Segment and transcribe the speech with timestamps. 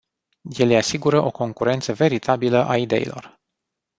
[0.57, 3.39] Ele asigură o concurență veritabilă a ideilor.